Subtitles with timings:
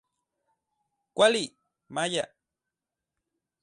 [1.15, 1.43] Kuali,
[1.93, 2.25] maya.